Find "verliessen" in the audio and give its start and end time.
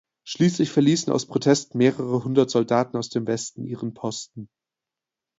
0.71-1.13